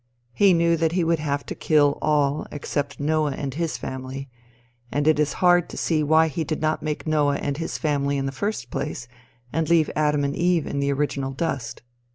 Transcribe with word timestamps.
He 0.33 0.53
knew 0.53 0.77
that 0.77 0.93
he 0.93 1.03
would 1.03 1.19
have 1.19 1.45
to 1.45 1.53
kill 1.53 1.99
all 2.01 2.47
except 2.51 2.99
Noah 2.99 3.33
and 3.33 3.53
his 3.53 3.77
family, 3.77 4.31
and 4.91 5.07
it 5.07 5.19
is 5.19 5.33
hard 5.45 5.69
to 5.69 5.77
see 5.77 6.01
why 6.01 6.27
he 6.27 6.43
did 6.43 6.59
not 6.59 6.81
make 6.81 7.05
Noah 7.05 7.35
and 7.37 7.57
his 7.57 7.77
family 7.77 8.17
in 8.17 8.25
the 8.25 8.31
first 8.31 8.71
place, 8.71 9.07
and 9.53 9.69
leave 9.69 9.91
Adam 9.95 10.23
and 10.23 10.35
Eve 10.35 10.65
in 10.65 10.79
the 10.79 10.91
original 10.91 11.33
dust. 11.33 11.83